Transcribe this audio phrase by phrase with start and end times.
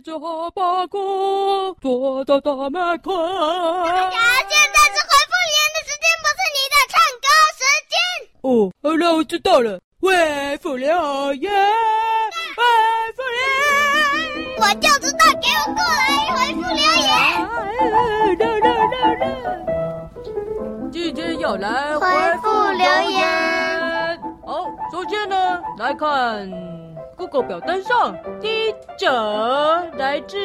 [0.00, 0.18] 接着
[0.52, 0.98] 把歌
[1.82, 3.12] 做到大麦克。
[3.84, 4.16] 大家
[4.48, 7.28] 现在是回复留言的时间，不是你的唱歌
[7.58, 7.60] 时
[7.90, 7.92] 间。
[8.40, 8.48] 哦，
[8.82, 9.78] 好了，我知道了。
[10.00, 10.88] 回复留
[11.34, 11.52] 言，
[12.56, 12.62] 回
[13.14, 13.40] 复留
[13.76, 17.12] 言，我就知道，给我过来回复留言。
[18.38, 19.22] 来来来来，
[20.90, 22.06] 今天要来回
[22.42, 24.18] 复留言。
[24.46, 26.79] 好，首先呢，来看。
[27.30, 29.08] Google 表单上，第一者
[29.96, 30.36] 来自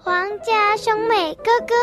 [0.00, 1.74] 皇家兄妹哥哥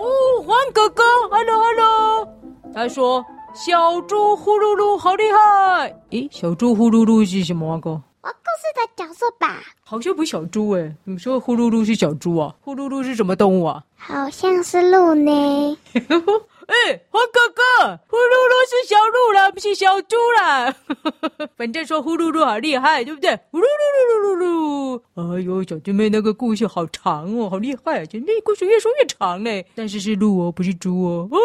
[0.00, 2.28] 哦，黄哥哥，Hello Hello，
[2.72, 5.92] 他说小猪呼噜噜好厉害。
[6.10, 7.90] 咦，小猪呼噜噜是什么啊哥？
[8.22, 9.60] 我故事的角色吧？
[9.82, 12.54] 好像不是小猪诶，怎么说呼噜噜是小猪啊？
[12.60, 13.82] 呼噜噜是什么动物啊？
[13.96, 15.78] 好像是鹿呢。
[16.66, 20.74] 哎，黄哥哥，呼噜噜是小鹿啦，不是小猪啦。
[21.56, 23.38] 反正说呼噜噜好厉害，对不对？
[23.50, 23.66] 呼噜噜
[24.08, 25.00] 噜噜噜噜。
[25.14, 28.06] 哎呦，小猪妹那个故事好长哦，好厉害啊！
[28.06, 29.66] 这故事越说越长嘞。
[29.74, 31.28] 但是是鹿哦，不是猪哦。
[31.30, 31.38] 哦，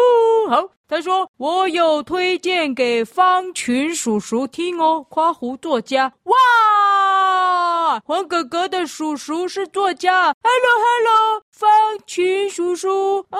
[0.50, 0.68] 好。
[0.88, 6.12] 他说我有推荐给方群叔叔听哦，夸胡作家。
[6.24, 10.34] 哇，黄哥哥的叔叔是作家。
[10.42, 11.70] Hello Hello，方
[12.06, 13.38] 群叔叔哦，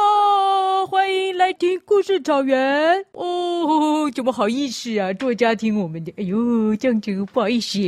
[1.55, 4.11] 听故事草原哦。
[4.15, 5.13] 怎么好意思啊？
[5.15, 7.79] 作家听我们的，哎呦，这样子不好意思。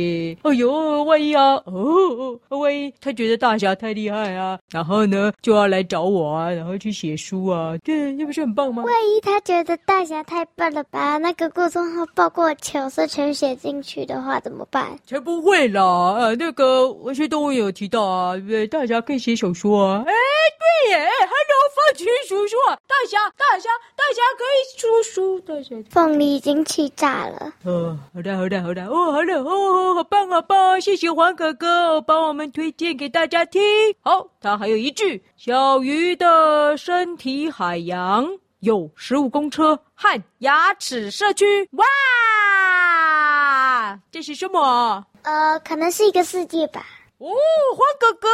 [0.43, 8.83] 哎呦，万一啊，哦，万一他觉得大侠太厉害啊，然后呢就要来找我啊，然后去写书啊，对，这不是很棒吗？
[8.83, 14.97] 万一他觉得大侠太笨了，把那个顾中浩抱过糗事全写进去的话怎么办？
[15.05, 15.81] 才不会啦！
[16.17, 18.67] 呃，那个文学动物有提到啊，对不对？
[18.67, 20.03] 大侠可以写小说啊。
[20.07, 22.55] 哎，对耶，Hello，方群叔叔，
[22.87, 25.75] 大侠，大侠，大侠可以出书，大侠。
[25.89, 27.53] 凤梨已经气炸了。
[27.63, 33.61] 哦，好的，好的，好的，哦，好的，哦，好棒，好棒，谢谢黄哥哥帮我们推荐给大家听。
[34.01, 38.27] 好，他还有一句：小鱼的身体海洋。
[38.61, 41.85] 有食物公车和牙齿社区，哇！
[44.09, 45.05] 这是什么？
[45.21, 46.83] 呃，可能是一个世界吧。
[47.19, 47.27] 哦，
[47.75, 48.27] 黄哥哥，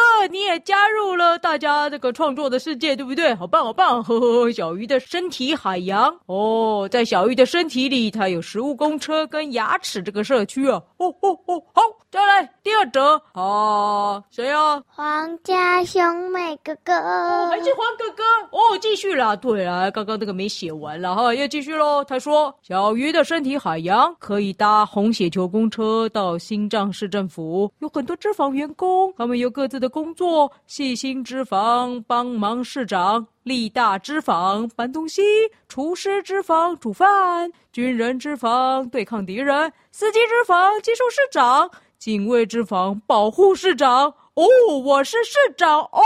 [0.63, 3.33] 加入了大家这个创作的世界，对不对？
[3.35, 4.03] 好棒，好棒！
[4.03, 10.81] 呵呵，小鱼的身体海洋哦，在小鱼的身体里，它有食物公车跟牙齿这个社区啊。
[10.97, 14.81] 哦哦哦，好，再来第二则啊，谁啊？
[14.87, 19.35] 皇家兄妹哥哥，哦，还是黄哥哥哦，继续啦。
[19.35, 22.03] 对啊，刚刚那个没写完了哈，要继续喽。
[22.03, 35.21] 他说，小鱼的身体海洋可以搭红血球公车到新藏市政府，有很多脂肪员工，他们有各自的工作，细心脂肪帮忙市长，力大脂肪搬东西，
[35.67, 44.13] 厨师脂肪煮饭，军人脂肪对抗敌人，司机脂肪接受市长，警卫脂肪保护市长。
[44.33, 44.45] 哦，
[44.85, 46.01] 我是市长哦。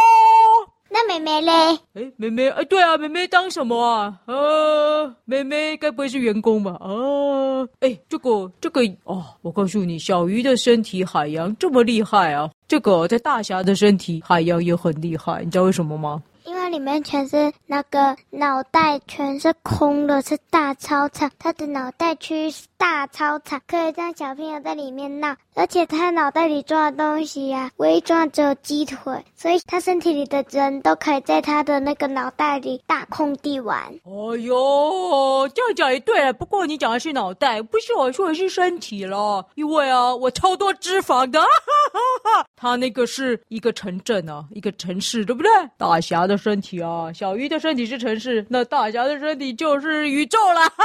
[0.95, 1.51] 那妹妹嘞？
[1.94, 4.17] 哎，妹妹，哎，对啊，妹妹当什么啊？
[4.28, 6.72] 呃，妹妹该不会是员工吧？
[6.79, 12.50] 啊，哎，这个，这个，哦，我告诉你，小鱼的身体海洋这么厉害啊！
[12.66, 16.23] 这个在大侠的身体海洋也很厉害，你知道为什么吗？
[16.66, 21.30] 因为里面全是那个脑袋，全是空的，是大操场。
[21.38, 25.36] 他的脑袋区是大操场，可以让小朋友在里面闹。
[25.53, 33.78] 而且他脑袋里装的东西呀、啊，唯一装只有鸡腿，所以他身体里的人都可以在他的那个脑袋里大空地玩。
[34.03, 36.34] 哎呦，这样讲也对了。
[36.34, 39.46] 不过你讲的是脑袋，不是我说的是身体了。
[39.53, 41.40] 因为啊，我超多脂肪的。
[41.40, 41.47] 哈
[41.94, 45.52] 哈哈，他那个是一个城镇啊，一个城市，对不对？
[45.78, 46.36] 大侠的。
[46.46, 50.83] 身体啊，小鱼的身体是城市，那大侠的身体就是宇宙了哈。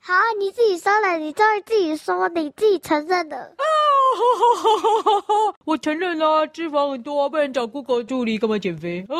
[0.00, 3.52] 好，你自己说了，你终于自己说，你自己承认的。
[5.64, 9.04] 我承认了，脂肪很多，不然找 Google 助理干嘛减肥？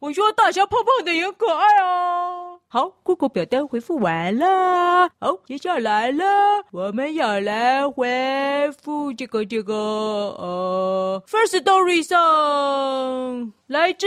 [0.00, 2.27] 我说大侠胖胖的也可爱啊。
[2.70, 5.08] 好，Google 表单回复完了。
[5.18, 6.22] 好，接下来了，
[6.70, 14.06] 我们要来回复这个这个呃，First Story 上来自，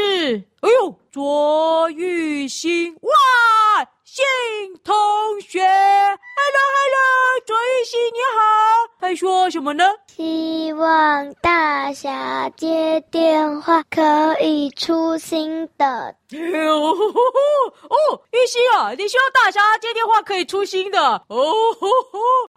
[0.62, 3.12] 哎呦，卓玉欣哇。
[4.04, 4.26] 新
[4.84, 4.94] 同
[5.40, 5.62] 学
[6.42, 8.40] ，Hello Hello，卓玉熙你好，
[9.00, 9.84] 还说什么呢？
[10.08, 16.16] 希望大侠接电话可以出新的。
[16.32, 16.92] 哦，
[17.90, 21.22] 哦，玉熙啊，你希望大侠接电话可以出新的哦。
[21.28, 21.46] 哦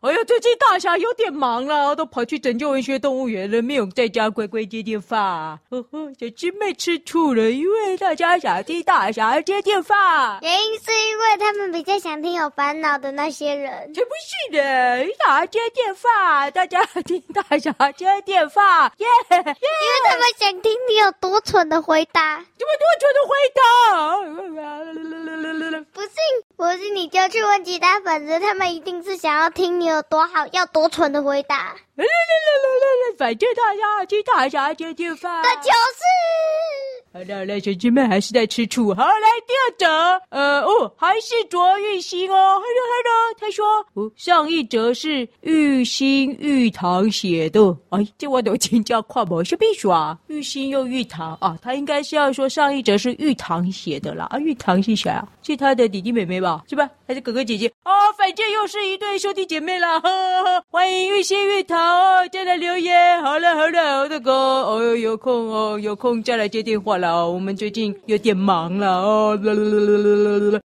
[0.02, 5.58] 哎呀，最近大侠有点忙了，都跑去拯救文学动物园了，没有在家乖乖接电话。
[5.70, 10.38] 呵呵，小师妹吃醋了，因为大家想听大侠接电话。
[10.42, 13.73] 原因是因为他们比较想听有烦恼的那些人。
[13.94, 19.36] 才不是的，大家接电话，大家听大大侠接电话，耶耶！
[19.38, 19.48] 因为
[20.08, 23.62] 他们想听你有多蠢的回答，这么多蠢的回答。
[25.92, 26.12] 不信，
[26.56, 31.76] 不信你就去问其他粉丝，他们一定是想要听你有多好，要多蠢的回答。
[33.16, 35.74] 反正大家听大侠接电话，那就是。
[37.14, 38.92] 好了好了，小鸡妹还是在吃醋。
[38.92, 42.34] 好，来第二则，呃哦，还是卓玉兴哦。
[42.34, 43.64] Hello Hello，他说，
[43.94, 47.60] 哦，上一则是玉兴玉堂写的。
[47.90, 50.18] 哎，这我都请教跨模是必须啊。
[50.26, 54.24] 玉兴又玉堂啊，他应该是要说上一则是玉堂写的啦。
[54.30, 55.24] 啊，玉堂是谁啊？
[55.40, 56.64] 是他的弟弟妹妹吧？
[56.68, 56.90] 是吧？
[57.06, 57.68] 还是哥哥姐姐？
[57.84, 60.00] 哦，反正又是一对兄弟姐妹啦。
[60.00, 60.10] 呵
[60.42, 63.22] 呵，欢迎玉兴玉堂哦，再来留言。
[63.22, 67.03] 好了好了，那个，哦，有空哦，有空再来接电话了。
[67.12, 69.38] 我们最近有点忙了哦，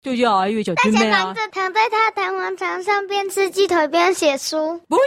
[0.03, 5.01] 就叫啊，一位小师妹啊，忙着躺在他弹簧床上边吃鸡腿边写书，不是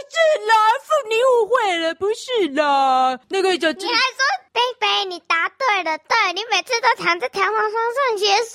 [0.46, 4.20] 啦，父你误会了，不是啦，那个叫你还说
[4.52, 8.52] 贝贝，你答对了，对，你每次都躺在弹簧床上写书。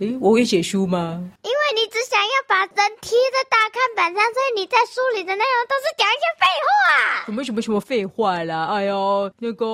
[0.00, 1.22] 诶，我会写书吗？
[1.42, 3.69] 因为你只想要把人踢在大
[4.00, 7.26] 看板上，所以你在书里的内容都是讲一些废话。
[7.26, 8.64] 什么什么什么废话啦？
[8.70, 9.66] 哎呦，那个，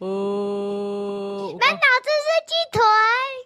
[0.00, 2.82] 呃，满脑子是鸡腿。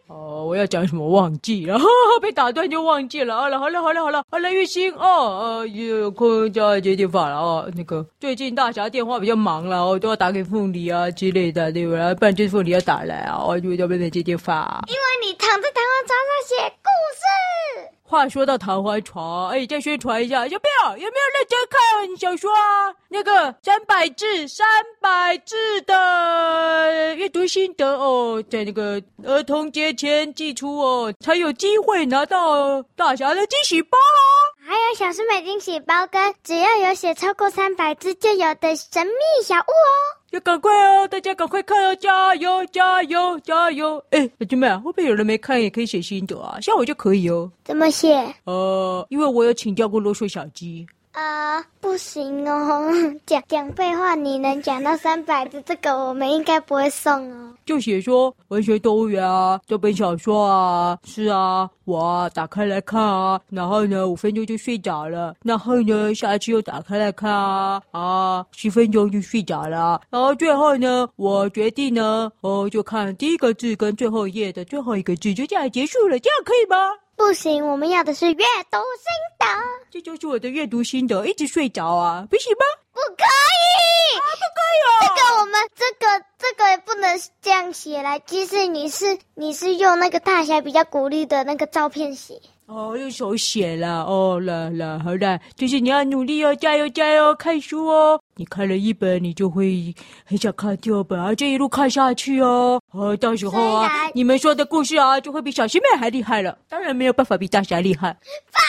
[0.09, 1.79] 哦，我要讲什么忘记了，
[2.21, 3.37] 被打断就忘记了。
[3.37, 7.71] 好了，好了，好了，好了，好了，玉兴哦，呃，有空就要接电话了哦。
[7.77, 12.13] 那个最近大侠电话比较忙了，哦都要打给凤梨啊之类的，对不对？
[12.17, 14.83] 不然就是凤梨要打来啊，我就要不能接电话。
[14.89, 17.94] 因为你躺在弹簧床上写故事。
[18.07, 22.93] 话说到桃花床，哎，再宣传一下，有没有有没有认真看小说啊？
[23.09, 24.67] 那个三百字三
[25.01, 26.84] 百字的
[27.25, 34.29] 阅读心得哦，在那个儿童节前寄出哦，才有机会拿到大侠的惊喜包哦。
[34.59, 40.21] 还有小师妹惊喜包跟只要有写超过三百字就有的神秘小物哦。
[40.33, 41.09] 要赶快哦！
[41.09, 41.95] 大家赶快看哦！
[41.95, 44.05] 加油，加油，加油！
[44.11, 46.59] 哎，小姐妹啊，会不会有人没看也可以写心得啊？
[46.61, 47.51] 像我就可以哦。
[47.65, 48.13] 怎么写？
[48.45, 50.87] 呃，因为我有请教过啰嗦小鸡。
[51.15, 52.91] 啊、不行哦，
[53.25, 57.55] 讲讲废话，你能讲到三百字，这个我们应该不会送哦。
[57.65, 76.77] 就写说文学动物园啊，这本小说啊，是啊，我打开来看啊，然后呢五分钟就睡着了，然后呢下一次又打开来看啊，啊十分钟就睡着了，然后最后呢我决定呢，哦就看第一个字跟最后一页的最后一个字，就这样结束了，这样可以吗？
[77.17, 79.07] 不行，我们要的是阅读心
[79.39, 79.47] 得。
[79.91, 82.65] 这就是我的阅读心得，一直睡着啊，不行吗？
[82.93, 84.91] 不可以，啊，不可以哦。
[85.01, 88.19] 这个我们这个这个也不能这样写来。
[88.19, 92.41] 即使你是你是用那个大侠比较鼓励的那个照片写。
[92.67, 98.19] 哦，用手写了哦，啦啦，好啦，就是你要努力哦，加油加油，看书哦。
[98.37, 99.95] 你看了一本，你就会
[100.25, 102.81] 很想看第二本啊，这一路看下去哦。
[102.93, 106.57] 哦，到时候啊，你们说的故事啊，就会比小师妹还厉害了。
[106.69, 108.17] 当然没有办法比大侠厉害。
[108.51, 108.63] 反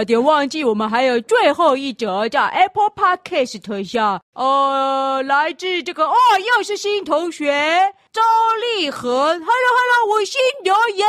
[0.00, 6.14] 差点忘记，我们还有最后一则叫 Apple Podcast 特效，呃，来自这个哦，
[6.56, 7.52] 又是新同学
[8.10, 8.22] 周
[8.78, 11.06] 立恒，Hello Hello，我新留言，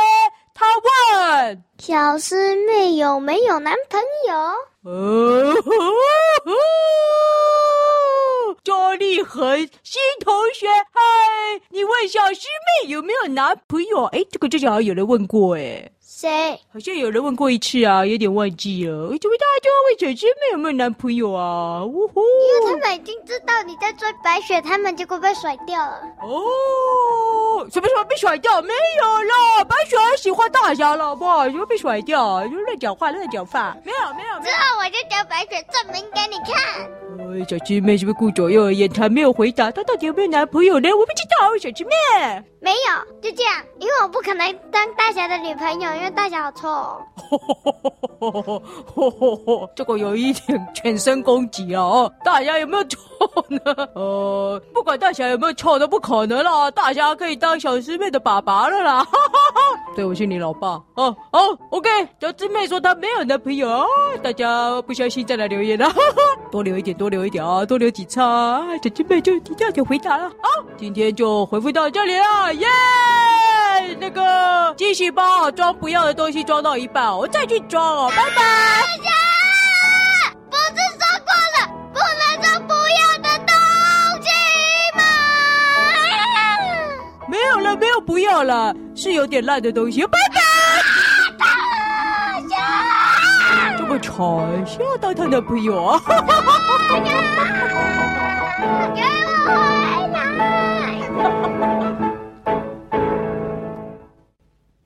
[0.52, 4.34] 他问小师妹有没有男朋友？
[4.92, 5.54] 哦，
[8.62, 11.00] 周立恒新同学，嗨，
[11.70, 12.46] 你问小师
[12.82, 14.04] 妹有没有男朋友？
[14.12, 15.90] 哎，这个之前好像有人问过，哎。
[16.22, 16.60] 谁？
[16.72, 19.08] 好像有人问过一次啊，有点忘记了。
[19.08, 21.84] 为什么大家就要问小狮妹有没有男朋友啊？
[21.84, 22.20] 呜呼！
[22.22, 26.00] 因为他们已经知道你在追白雪，他们结果被甩掉了。
[26.22, 28.62] 哦，什么什么被甩掉？
[28.62, 31.44] 没有啦，白雪还喜欢大侠了，好不好？
[31.46, 32.46] 怎么被甩掉？
[32.46, 33.76] 就乱讲话，乱讲话。
[33.84, 36.88] 没有，没有，之后我就叫白雪证明给你看。
[37.18, 40.88] 哎，小鸡妹是不是顾左右而言他没有回答，她到底有没有男朋友呢？
[40.92, 41.90] 我不知道，小鸡妹。
[42.60, 46.68] 没有，就这样，因为我不可能当大侠的女朋友，因为大侠好臭。
[49.74, 52.12] 这个有一点全身攻击哦。
[52.24, 52.98] 大侠有没有臭
[53.48, 53.60] 呢？
[53.94, 56.70] 呃，不管大侠有没有臭都不可能啦。
[56.70, 59.04] 大侠可以当小师妹的爸爸了啦。
[59.04, 59.10] 哈
[59.54, 59.60] 哈
[59.96, 60.68] 对，我是你老爸。
[60.94, 61.88] 哦哦，OK。
[62.20, 63.84] 小师妹说她没有男朋友啊，
[64.22, 65.92] 大家不相信再来留言啦。
[66.50, 68.62] 多留一点，多留一点啊，多留几次啊。
[68.82, 70.28] 小师妹就一定就回答了。
[70.40, 72.54] 好，今天就回复到这里了。
[72.54, 72.66] 耶
[74.02, 78.42] 那个，继续包，装不要的东西装到一半哦，我再去装哦，拜拜。
[78.96, 79.08] 姐姐，
[80.50, 83.54] 不是说过了不能装不要的东
[84.20, 84.28] 西
[84.98, 85.00] 吗？
[87.28, 90.02] 没有了，没有不要了，是有点烂的东西。
[90.06, 90.40] 拜拜。
[92.58, 92.64] 啊！
[93.78, 94.40] 这个长，
[94.80, 96.00] 要当他男朋友啊？
[98.96, 100.21] 给我回来！